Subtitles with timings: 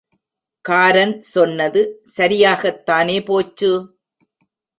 [0.65, 1.81] காரன் சொன்னது
[2.17, 3.71] சரியாகத்தானே போச்சு!